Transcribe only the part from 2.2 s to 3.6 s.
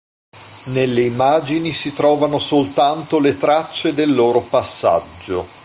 soltanto le